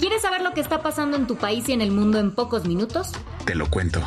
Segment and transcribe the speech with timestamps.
[0.00, 2.66] ¿Quieres saber lo que está pasando en tu país y en el mundo en pocos
[2.66, 3.12] minutos?
[3.44, 4.02] Te lo cuento.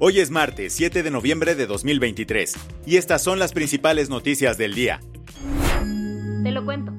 [0.00, 4.74] Hoy es martes 7 de noviembre de 2023 y estas son las principales noticias del
[4.74, 5.00] día.
[6.42, 6.94] Te lo cuento.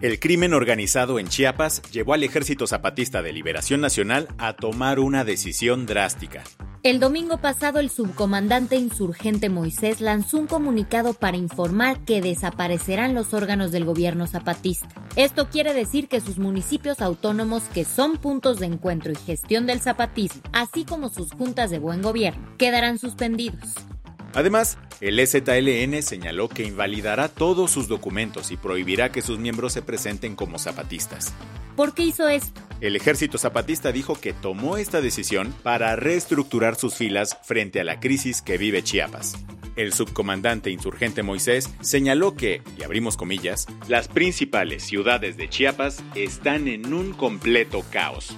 [0.00, 5.24] El crimen organizado en Chiapas llevó al Ejército Zapatista de Liberación Nacional a tomar una
[5.24, 6.44] decisión drástica.
[6.82, 13.32] El domingo pasado el subcomandante insurgente Moisés lanzó un comunicado para informar que desaparecerán los
[13.34, 14.88] órganos del gobierno zapatista.
[15.14, 19.80] Esto quiere decir que sus municipios autónomos, que son puntos de encuentro y gestión del
[19.80, 23.74] zapatismo, así como sus juntas de buen gobierno, quedarán suspendidos.
[24.34, 29.82] Además, el EZLN señaló que invalidará todos sus documentos y prohibirá que sus miembros se
[29.82, 31.32] presenten como zapatistas.
[31.76, 32.60] ¿Por qué hizo esto?
[32.82, 38.00] El ejército zapatista dijo que tomó esta decisión para reestructurar sus filas frente a la
[38.00, 39.36] crisis que vive Chiapas.
[39.76, 46.66] El subcomandante insurgente Moisés señaló que, y abrimos comillas, las principales ciudades de Chiapas están
[46.66, 48.36] en un completo caos.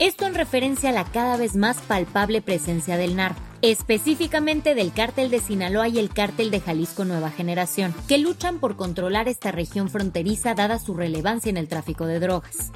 [0.00, 5.30] Esto en referencia a la cada vez más palpable presencia del narco, específicamente del cártel
[5.30, 9.88] de Sinaloa y el cártel de Jalisco Nueva Generación, que luchan por controlar esta región
[9.90, 12.72] fronteriza dada su relevancia en el tráfico de drogas.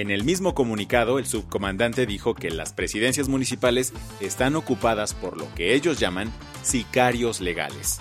[0.00, 5.54] En el mismo comunicado, el subcomandante dijo que las presidencias municipales están ocupadas por lo
[5.54, 8.00] que ellos llaman sicarios legales.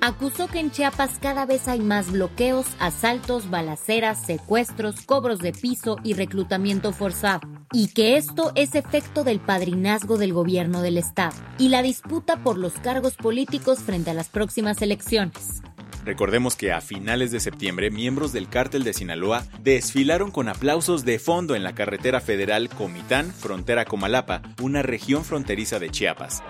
[0.00, 5.96] Acusó que en Chiapas cada vez hay más bloqueos, asaltos, balaceras, secuestros, cobros de piso
[6.04, 7.40] y reclutamiento forzado,
[7.72, 12.58] y que esto es efecto del padrinazgo del gobierno del Estado y la disputa por
[12.58, 15.62] los cargos políticos frente a las próximas elecciones.
[16.04, 21.18] Recordemos que a finales de septiembre, miembros del cártel de Sinaloa desfilaron con aplausos de
[21.18, 26.42] fondo en la carretera federal Comitán, frontera Comalapa, una región fronteriza de Chiapas.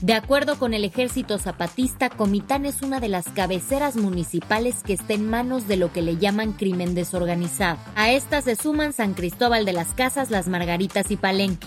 [0.00, 5.12] De acuerdo con el ejército zapatista, Comitán es una de las cabeceras municipales que está
[5.12, 7.78] en manos de lo que le llaman crimen desorganizado.
[7.96, 11.66] A estas se suman San Cristóbal de las Casas, Las Margaritas y Palenque.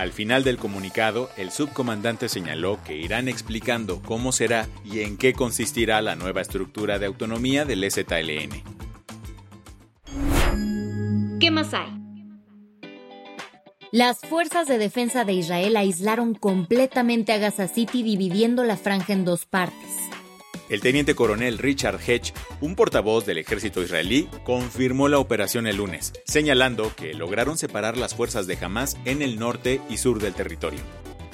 [0.00, 5.34] Al final del comunicado, el subcomandante señaló que irán explicando cómo será y en qué
[5.34, 8.62] consistirá la nueva estructura de autonomía del EZLN.
[11.38, 11.90] ¿Qué más hay?
[13.92, 19.26] Las fuerzas de defensa de Israel aislaron completamente a Gaza City dividiendo la franja en
[19.26, 20.10] dos partes.
[20.70, 26.12] El teniente coronel Richard Hedge, un portavoz del ejército israelí, confirmó la operación el lunes,
[26.26, 30.78] señalando que lograron separar las fuerzas de Hamas en el norte y sur del territorio.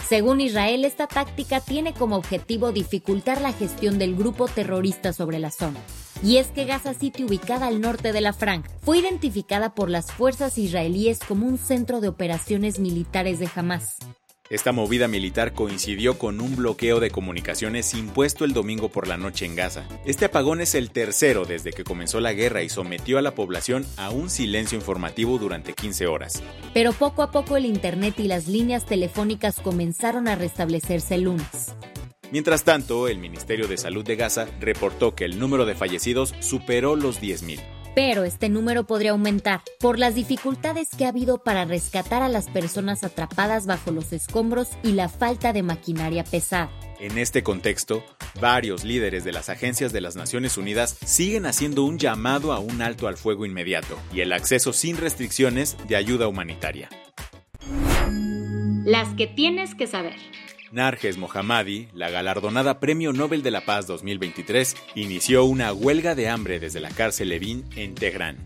[0.09, 5.51] Según Israel, esta táctica tiene como objetivo dificultar la gestión del grupo terrorista sobre la
[5.51, 5.81] zona.
[6.23, 10.13] Y es que Gaza City, ubicada al norte de la franja, fue identificada por las
[10.13, 13.99] fuerzas israelíes como un centro de operaciones militares de Hamas.
[14.49, 19.45] Esta movida militar coincidió con un bloqueo de comunicaciones impuesto el domingo por la noche
[19.45, 19.89] en Gaza.
[20.05, 23.85] Este apagón es el tercero desde que comenzó la guerra y sometió a la población
[23.97, 26.45] a un silencio informativo durante 15 horas.
[26.73, 31.75] Pero poco a poco el Internet y las líneas telefónicas comenzaron a restablecerse el lunes.
[32.31, 36.95] Mientras tanto, el Ministerio de Salud de Gaza reportó que el número de fallecidos superó
[36.95, 42.23] los 10.000 pero este número podría aumentar por las dificultades que ha habido para rescatar
[42.23, 46.71] a las personas atrapadas bajo los escombros y la falta de maquinaria pesada.
[47.01, 48.05] En este contexto,
[48.39, 52.83] varios líderes de las agencias de las Naciones Unidas siguen haciendo un llamado a un
[52.83, 56.91] alto al fuego inmediato y el acceso sin restricciones de ayuda humanitaria.
[58.85, 60.17] Las que tienes que saber.
[60.77, 66.61] Narges Mohammadi, la galardonada Premio Nobel de la Paz 2023, inició una huelga de hambre
[66.61, 68.37] desde la cárcel Levin en Teherán.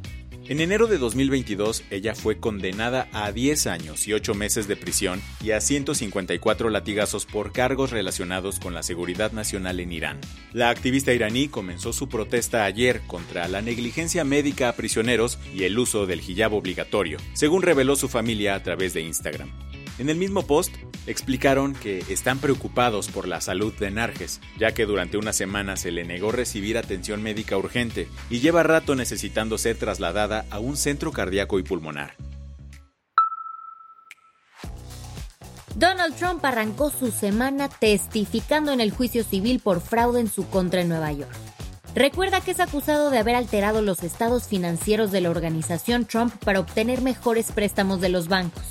[0.46, 5.20] En enero de 2022, ella fue condenada a 10 años y 8 meses de prisión
[5.42, 10.20] y a 154 latigazos por cargos relacionados con la seguridad nacional en Irán.
[10.52, 15.76] La activista iraní comenzó su protesta ayer contra la negligencia médica a prisioneros y el
[15.76, 19.50] uso del hijab obligatorio, según reveló su familia a través de Instagram.
[19.98, 20.72] En el mismo post,
[21.10, 25.90] explicaron que están preocupados por la salud de Narges, ya que durante una semana se
[25.90, 31.12] le negó recibir atención médica urgente y lleva rato necesitando ser trasladada a un centro
[31.12, 32.14] cardíaco y pulmonar.
[35.76, 40.82] Donald Trump arrancó su semana testificando en el juicio civil por fraude en su contra
[40.82, 41.34] en Nueva York.
[41.94, 46.60] Recuerda que es acusado de haber alterado los estados financieros de la organización Trump para
[46.60, 48.62] obtener mejores préstamos de los bancos.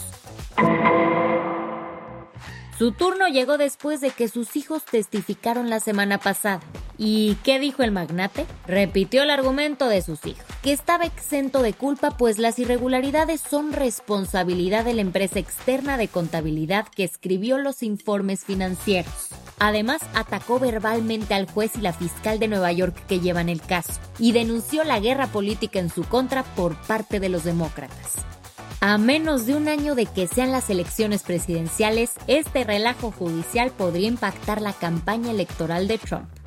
[2.80, 6.62] Su turno llegó después de que sus hijos testificaron la semana pasada.
[6.98, 8.46] ¿Y qué dijo el magnate?
[8.68, 13.74] Repitió el argumento de sus hijos, que estaba exento de culpa pues las irregularidades son
[13.74, 19.28] responsabilidad de la empresa externa de contabilidad que escribió los informes financieros.
[19.60, 24.00] Además, atacó verbalmente al juez y la fiscal de Nueva York que llevan el caso
[24.20, 28.39] y denunció la guerra política en su contra por parte de los demócratas.
[28.82, 34.08] A menos de un año de que sean las elecciones presidenciales, este relajo judicial podría
[34.08, 36.39] impactar la campaña electoral de Trump.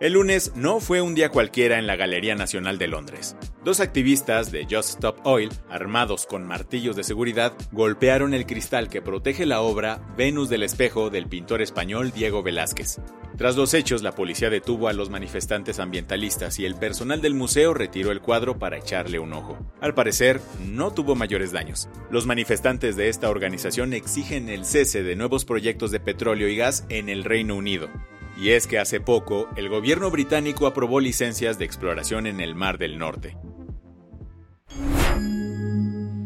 [0.00, 3.36] El lunes no fue un día cualquiera en la Galería Nacional de Londres.
[3.64, 9.02] Dos activistas de Just Stop Oil, armados con martillos de seguridad, golpearon el cristal que
[9.02, 12.98] protege la obra Venus del Espejo del pintor español Diego Velázquez.
[13.36, 17.74] Tras los hechos, la policía detuvo a los manifestantes ambientalistas y el personal del museo
[17.74, 19.58] retiró el cuadro para echarle un ojo.
[19.82, 21.90] Al parecer, no tuvo mayores daños.
[22.10, 26.86] Los manifestantes de esta organización exigen el cese de nuevos proyectos de petróleo y gas
[26.88, 27.90] en el Reino Unido.
[28.40, 32.78] Y es que hace poco el gobierno británico aprobó licencias de exploración en el Mar
[32.78, 33.36] del Norte.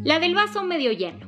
[0.05, 1.27] La del vaso medio lleno.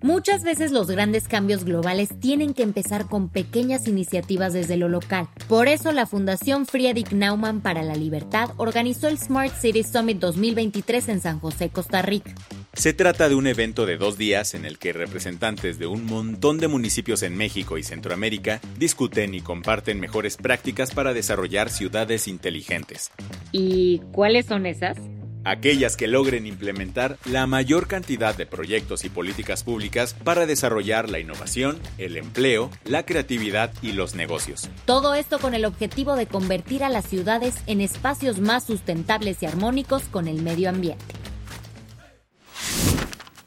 [0.00, 5.28] Muchas veces los grandes cambios globales tienen que empezar con pequeñas iniciativas desde lo local.
[5.48, 11.08] Por eso la Fundación Friedrich Naumann para la Libertad organizó el Smart City Summit 2023
[11.08, 12.34] en San José, Costa Rica.
[12.74, 16.56] Se trata de un evento de dos días en el que representantes de un montón
[16.56, 23.12] de municipios en México y Centroamérica discuten y comparten mejores prácticas para desarrollar ciudades inteligentes.
[23.52, 24.96] ¿Y cuáles son esas?
[25.44, 31.18] Aquellas que logren implementar la mayor cantidad de proyectos y políticas públicas para desarrollar la
[31.18, 34.70] innovación, el empleo, la creatividad y los negocios.
[34.86, 39.46] Todo esto con el objetivo de convertir a las ciudades en espacios más sustentables y
[39.46, 41.21] armónicos con el medio ambiente.